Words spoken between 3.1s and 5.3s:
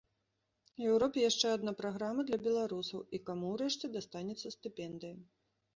і каму ўрэшце дастанецца стыпендыя.